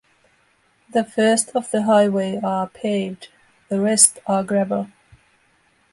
The 0.91 1.03
first 1.03 1.49
of 1.55 1.69
the 1.69 1.83
highway 1.83 2.39
are 2.43 2.65
paved; 2.67 3.27
the 3.69 3.79
rest 3.79 4.17
are 4.25 4.43
gravel. 4.43 4.87